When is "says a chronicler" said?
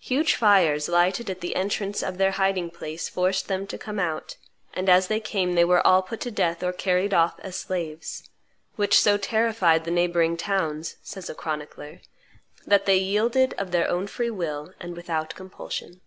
11.02-12.02